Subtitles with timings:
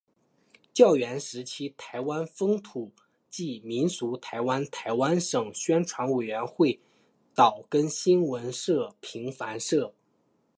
[0.73, 2.91] 教员时期台湾风土
[3.29, 6.79] 记民俗台湾台湾省宣传委员会
[7.35, 9.93] 岛根新闻社平凡社